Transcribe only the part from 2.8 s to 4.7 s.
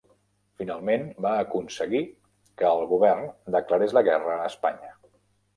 govern declarés la guerra a